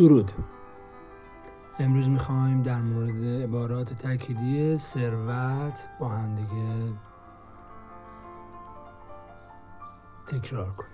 [0.00, 0.32] درود.
[1.78, 6.92] امروز می‌خوایم در مورد عبارات تأکیدی ثروت با هم دیگه
[10.26, 10.90] تکرار کنیم.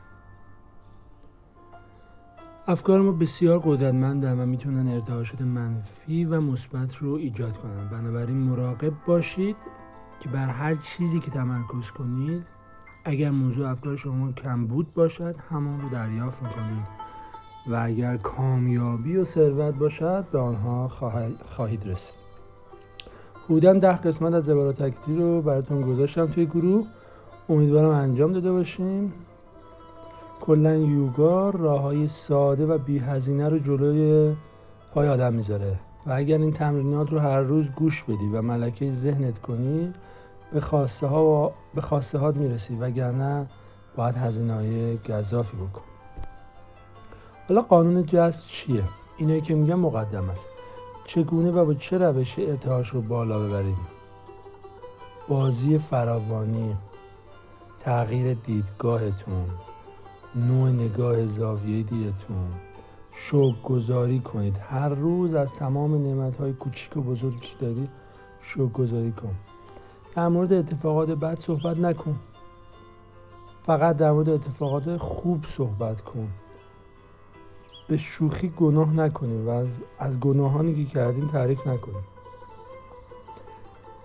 [2.66, 7.88] افکار ما بسیار قدرتمندن و می‌تونن ارتعاشات منفی و مثبت رو ایجاد کنن.
[7.88, 9.56] بنابراین مراقب باشید
[10.20, 12.46] که بر هر چیزی که تمرکز کنید
[13.04, 17.05] اگر موضوع افکار شما کم بود باشد همان رو دریافت می‌کنید.
[17.68, 20.88] و اگر کامیابی و ثروت باشد به آنها
[21.48, 22.14] خواهید رسید.
[23.44, 26.86] حدودا ده قسمت از عبارات تکتیری رو براتون گذاشتم توی گروه.
[27.48, 29.12] امیدوارم انجام داده باشیم
[30.40, 34.36] کلا یوگا راه های ساده و بی هزینه رو جلوی
[34.94, 35.78] پای آدم می‌ذاره.
[36.06, 39.92] و اگر این تمرینات رو هر روز گوش بدی و ملکه ذهنت کنی
[40.52, 43.46] به خواسته ها و به خواسته هات می‌رسی وگرنه
[43.96, 45.95] باید هزینه های گذافی بکن.
[47.48, 48.84] حالا قانون جذب چیه؟
[49.16, 50.46] اینایی که میگم مقدم است.
[51.04, 53.76] چگونه و با چه روش ارتعاش رو بالا ببریم؟
[55.28, 56.76] بازی فراوانی.
[57.80, 59.50] تغییر دیدگاهتون.
[60.34, 62.48] نوع نگاه زاویه دیدتون.
[63.12, 64.56] شوق گذاری کنید.
[64.56, 67.88] هر روز از تمام نعمت های کوچیک و بزرگی که داری
[68.40, 69.34] شوق گذاری کن.
[70.14, 72.16] در مورد اتفاقات بد صحبت نکن.
[73.62, 76.28] فقط در مورد اتفاقات خوب صحبت کن.
[77.88, 82.04] به شوخی گناه نکنیم و از, از گناهانی که کردیم تعریف نکنیم.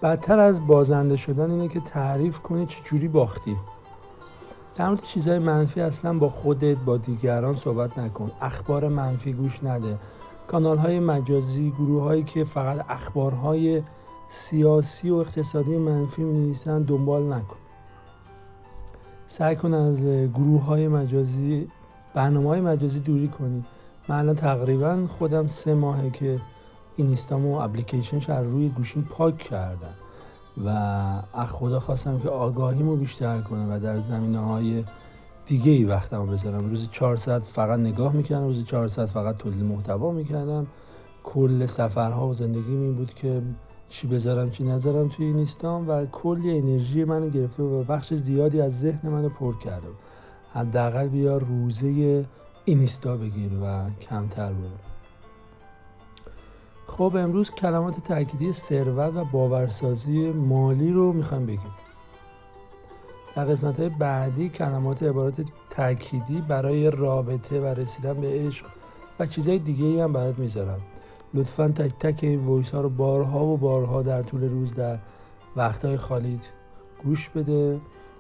[0.02, 3.58] بدتر از بازنده شدن اینه که تعریف کنی جوری باختی.
[4.76, 8.32] در مورد چیزهای منفی اصلا با خودت با دیگران صحبت نکن.
[8.42, 9.98] اخبار منفی گوش نده.
[10.48, 13.84] کانال های مجازی گروه هایی که فقط اخبارهای
[14.30, 17.58] سیاسی و اقتصادی منفی می دنبال نکن.
[19.28, 21.68] سعی کن از گروه های مجازی
[22.14, 23.64] برنامه های مجازی دوری کنی.
[24.08, 26.40] من الان تقریبا خودم سه ماهه که
[26.96, 29.96] اینستامو اپلیکیشنش از روی گوشیم پاک کردم
[30.66, 30.70] و
[31.34, 34.84] از خدا خواستم که آگاهیمو بیشتر کنم و در زمینه های
[35.46, 36.68] دیگه ای وقتمو بذارم.
[36.68, 40.68] روز 400 فقط نگاه می‌کردم روز 400 فقط تولید محتوا می‌کردم.
[41.24, 43.42] کل سفرها و زندگی این بود که
[43.90, 48.80] چی بذارم چی نذارم توی اینستام و کلی انرژی منو گرفته و بخش زیادی از
[48.80, 49.88] ذهن منو پر کرده
[50.54, 52.26] حداقل بیا روزه
[52.66, 54.70] اینستا بگیر و کمتر برو.
[56.88, 61.72] خب امروز کلمات تأکیدی ثروت و باورسازی مالی رو می‌خوایم بگیم.
[63.36, 68.66] در قسمت های بعدی کلمات عبارات تأکیدی برای رابطه و رسیدن به عشق
[69.20, 70.82] و چیزهای دیگه ای هم برات می‌ذارم.
[71.34, 75.00] لطفا تک تک این ویس ها رو بارها و بارها در طول روز در
[75.56, 76.50] وقتهای خالیت
[77.04, 77.80] گوش بده.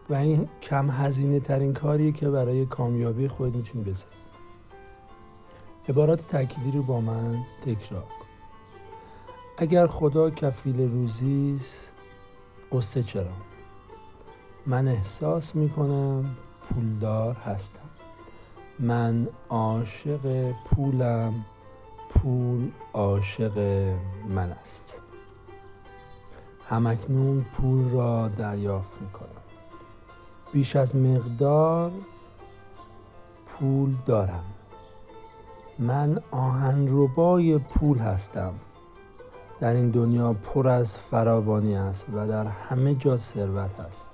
[0.09, 4.11] و این کم هزینه ترین کاریه که برای کامیابی خود می‌تونی بزنی
[5.89, 8.25] عبارات تأکیدی رو با من تکرار کن.
[9.57, 11.91] اگر خدا کفیل روزیست
[12.71, 13.31] قصه چرا؟
[14.65, 16.37] من احساس می‌کنم
[16.69, 17.89] پولدار هستم.
[18.79, 21.45] من عاشق پولم
[22.09, 23.57] پول عاشق
[24.29, 24.97] من است.
[26.65, 29.40] همکنون پول را دریافت می‌کنم.
[30.53, 31.91] بیش از مقدار
[33.45, 34.43] پول دارم.
[35.79, 38.53] من آهنربای پول هستم.
[39.59, 44.05] در این دنیا پر از فراوانی است و در همه جا ثروت است.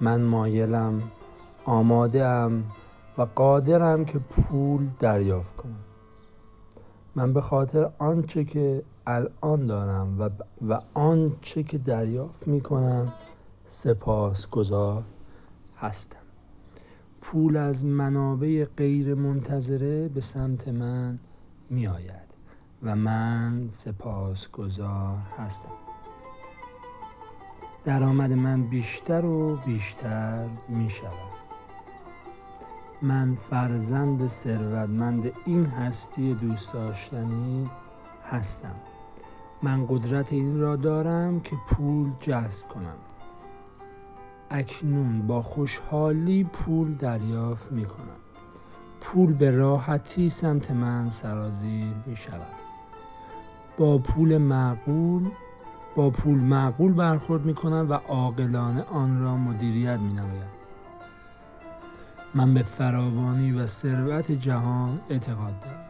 [0.00, 1.02] من مایلم
[1.64, 2.64] آماده ام
[3.18, 5.84] و قادرم که پول دریافت کنم.
[7.14, 10.30] من به خاطر آنچه که الان دارم و,
[10.68, 13.12] و آنچه که دریافت می کنم
[13.68, 15.02] سپاس گذار
[15.78, 16.18] هستم.
[17.20, 21.18] پول از منابع غیر منتظره به سمت من
[21.70, 22.28] می آید
[22.82, 25.72] و من سپاسگزار هستم.
[27.84, 31.38] درآمد من بیشتر و بیشتر می شود
[33.02, 37.70] من فرزند ثروتمند این هستی دوست داشتنی
[38.24, 38.74] هستم.
[39.62, 42.96] من قدرت این را دارم که پول جذب کنم.
[44.50, 48.16] اکنون با خوشحالی پول دریافت می کنم
[49.00, 52.54] پول به راحتی سمت من سرازیر می شود
[53.78, 55.28] با پول معقول
[55.96, 60.48] با پول معقول برخورد می کنم و عاقلانه آن را مدیریت می نمایم
[62.34, 65.84] من به فراوانی و ثروت جهان اعتقاد دارم.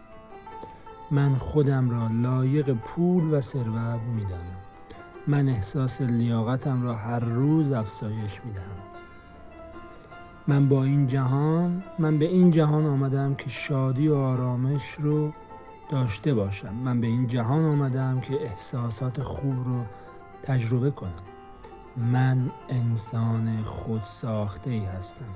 [1.10, 4.67] من خودم را لایق پول و ثروت می دانم
[5.28, 8.76] من احساس لیاقتم را هر روز افزایش می دهم
[10.46, 15.32] من با این جهان من به این جهان آمدم که شادی و آرامش رو
[15.90, 16.74] داشته باشم.
[16.74, 19.84] من به این جهان آمدم که احساسات خوب رو
[20.42, 21.12] تجربه کنم.
[21.96, 25.34] من انسان خود ساخته ای هستم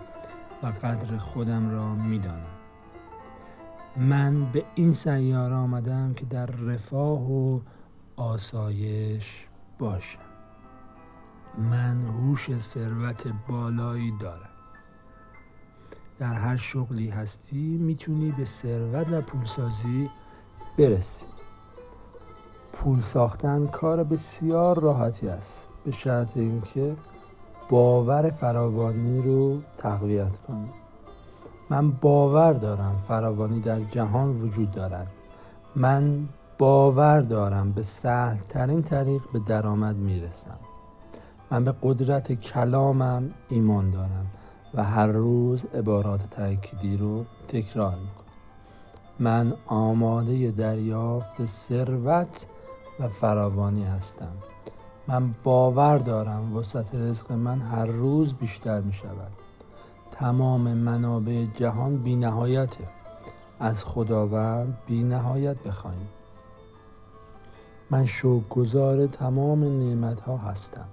[0.62, 2.46] و قدر خودم را می‌دانم.
[3.96, 7.60] من به این سیاره آمدم که در رفاه و
[8.16, 9.46] آسایش
[9.78, 10.18] باشم.
[11.58, 14.48] من هوش ثروت بالایی دارم.
[16.18, 20.10] در هر شغلی هستی می‌تونی به ثروت و پولسازی
[20.78, 21.26] برسی.
[22.72, 26.96] پول ساختن کار بسیار راحتی است به شرط اینکه
[27.68, 30.70] باور فراوانی رو تقویت کنی.
[31.70, 35.06] من باور دارم فراوانی در جهان وجود دارد.
[35.76, 36.28] من
[36.62, 40.58] باور دارم به سهل ترین طریق به درآمد می‌رسم.
[41.50, 44.26] من به قدرت کلامم ایمان دارم
[44.74, 48.34] و هر روز عبارات تأکیدی رو تکرار می‌کنم.
[49.18, 52.46] من آماده دریافت ثروت
[53.00, 54.32] و فراوانی هستم.
[55.08, 59.32] من باور دارم وسط رزق من هر روز بیشتر می شود
[60.10, 62.84] تمام منابع جهان بی نهایته
[63.60, 66.08] از خداوند بی نهایت بخواهیم.
[67.92, 68.06] من
[68.50, 70.84] گذار تمام نعمت ها هستم.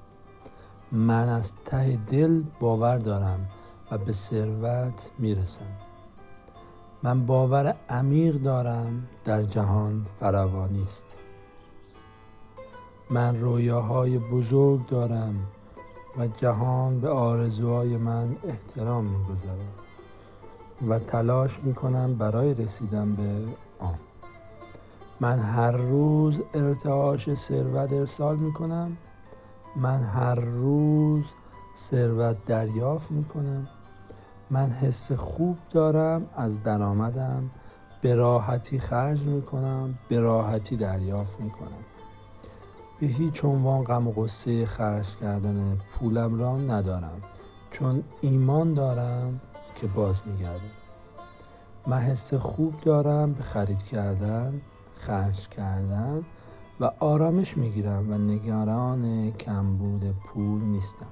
[0.92, 3.40] من از ته دل باور دارم
[3.92, 5.66] و به ثروت می‌رسم.
[7.04, 11.06] من باور عمیق دارم در جهان فراوانی است.
[13.10, 15.36] من رویاهای بزرگ دارم
[16.18, 19.80] و جهان به آرزوهای من احترام می‌گذارد
[20.88, 23.46] و تلاش می‌کنم برای رسیدن به
[25.22, 28.98] من هر روز ارتعاش ثروت ارسال می‌کنم.
[29.76, 31.24] من هر روز
[31.76, 33.68] ثروت دریافت می‌کنم.
[34.50, 37.50] من حس خوب دارم از درآمدم
[38.02, 41.84] به راحتی خرج می‌کنم به راحتی دریافت می‌کنم.
[43.00, 47.22] به هیچ عنوان غم و غصه خرج کردن پولم را ندارم.
[47.72, 49.42] چون ایمان دارم
[49.76, 50.72] که باز میگردم.
[51.88, 54.62] من حس خوب دارم به خرید کردن.
[55.00, 56.24] خرج کردن
[56.80, 61.08] و آرامش می‌گیرم و نگران کمبود پول نیستم.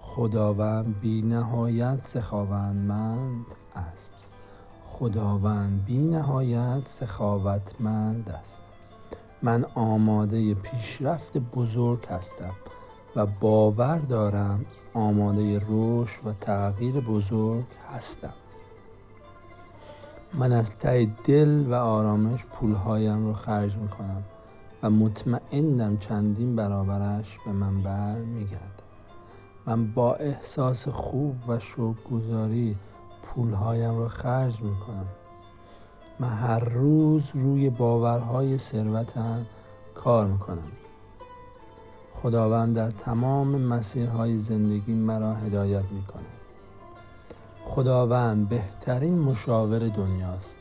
[0.00, 3.46] خداوند بی نهایت سخاوتمند
[3.76, 4.12] است.
[4.84, 8.60] خداوند بی نهایت سخاوتمند است.
[9.42, 12.54] من آماده پیشرفت بزرگ هستم
[13.16, 14.64] و باور دارم
[14.94, 17.64] آماده رشد و تغییر بزرگ
[17.94, 18.32] هستم.
[20.34, 24.22] من از ته دل و آرامش پولهایم رو خرج می‌کنم
[24.82, 28.82] و مطمئنم چندین برابرش به من بر میگرد
[29.66, 32.76] من با احساس خوب و شکرگزاری
[33.22, 35.06] پولهایم رو خرج می‌کنم.
[36.20, 39.46] من هر روز روی باورهای ثروتم
[39.94, 40.72] کار می‌کنم.
[42.12, 46.39] خداوند در تمام مسیرهای زندگی مرا هدایت می‌کنه
[47.70, 50.54] خداوند بهترین مشاور دنیاست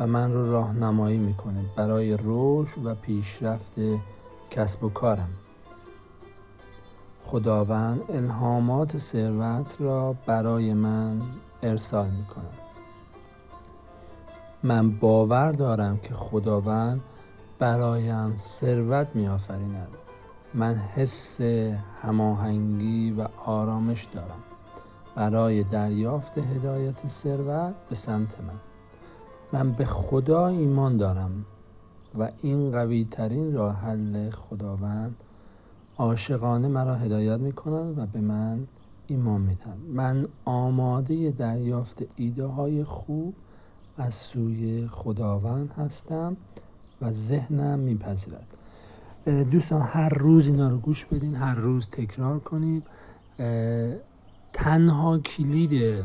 [0.00, 3.74] و من رو راهنمایی می‌کنه برای رشد و پیشرفت
[4.50, 5.28] کسب و کارم.
[7.24, 11.22] خداوند الهامات ثروت را برای من
[11.62, 12.50] ارسال می‌کنه
[14.62, 17.00] من باور دارم که خداوند
[17.58, 19.96] برایم ثروت میآفریند.
[20.54, 21.40] من حس
[22.02, 24.45] هماهنگی و آرامش دارم.
[25.16, 28.60] برای دریافت هدایت ثروت به سمت من.
[29.52, 31.44] من به خدا ایمان دارم
[32.18, 35.16] و این قوی ترین راه حل خداوند
[35.98, 38.66] عاشقانه مرا هدایت می کنند و به من
[39.06, 43.34] ایمان می‌دهند من آماده دریافت ایده های خوب
[43.96, 46.36] از سوی خداوند هستم
[47.02, 48.46] و ذهنم میپذیرد.
[49.50, 52.86] دوستان هر روز اینا رو گوش بدین هر روز تکرار کنید.
[54.56, 56.04] تنها کلید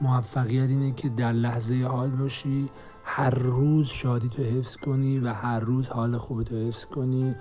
[0.00, 2.70] موفقیت اینه که در لحظه حال باشی
[3.04, 7.34] هر روز شادی تو حفظ کنی و هر روز حال خوب تو حفظ کنی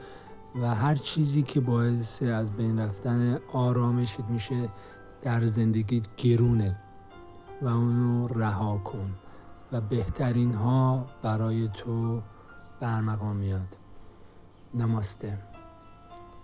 [0.62, 4.70] و هر چیزی که باعث از بین رفتن آرامشت میشه
[5.22, 6.80] در زندگیت گرونه
[7.62, 9.14] و اونو رها کن
[9.72, 12.22] و بهترین ها برای تو
[12.80, 13.78] برمقام میاد.
[14.74, 15.51] نماسته.